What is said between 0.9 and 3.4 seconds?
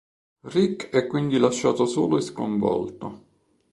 quindi lasciato solo e sconvolto.